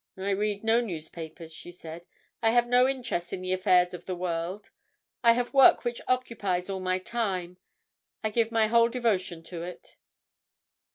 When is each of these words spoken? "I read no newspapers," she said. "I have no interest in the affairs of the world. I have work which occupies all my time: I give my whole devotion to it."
"I 0.17 0.31
read 0.31 0.63
no 0.63 0.81
newspapers," 0.81 1.53
she 1.53 1.71
said. 1.71 2.07
"I 2.41 2.49
have 2.49 2.65
no 2.65 2.87
interest 2.87 3.33
in 3.33 3.41
the 3.43 3.53
affairs 3.53 3.93
of 3.93 4.05
the 4.07 4.15
world. 4.15 4.71
I 5.23 5.33
have 5.33 5.53
work 5.53 5.85
which 5.85 6.01
occupies 6.07 6.71
all 6.71 6.79
my 6.79 6.97
time: 6.97 7.57
I 8.23 8.31
give 8.31 8.51
my 8.51 8.65
whole 8.65 8.89
devotion 8.89 9.43
to 9.43 9.61
it." 9.61 9.97